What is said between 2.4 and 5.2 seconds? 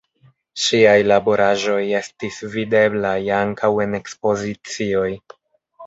videblaj ankaŭ en ekspozicioj.